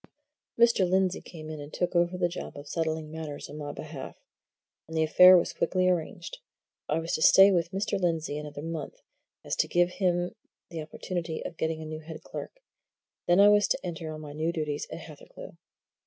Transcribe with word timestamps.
Mr. 0.59 0.89
Lindsey 0.89 1.21
came 1.21 1.47
in 1.51 1.59
and 1.59 1.71
took 1.71 1.95
over 1.95 2.17
the 2.17 2.27
job 2.27 2.57
of 2.57 2.67
settling 2.67 3.11
matters 3.11 3.47
on 3.51 3.57
my 3.59 3.71
behalf. 3.71 4.15
And 4.87 4.97
the 4.97 5.03
affair 5.03 5.37
was 5.37 5.53
quickly 5.53 5.87
arranged. 5.87 6.39
I 6.89 6.97
was 6.97 7.13
to 7.13 7.21
stay 7.21 7.51
with 7.51 7.69
Mr. 7.69 7.99
Lindsey 8.01 8.35
another 8.39 8.63
month, 8.63 8.95
so 8.95 9.01
as 9.45 9.55
to 9.57 9.67
give 9.67 9.89
him 9.91 10.31
the 10.71 10.81
opportunity 10.81 11.45
of 11.45 11.55
getting 11.55 11.83
a 11.83 11.85
new 11.85 11.99
head 11.99 12.23
clerk, 12.23 12.61
then 13.27 13.39
I 13.39 13.49
was 13.49 13.67
to 13.67 13.85
enter 13.85 14.11
on 14.11 14.21
my 14.21 14.33
new 14.33 14.51
duties 14.51 14.87
at 14.91 15.01
Hathercleugh. 15.01 15.55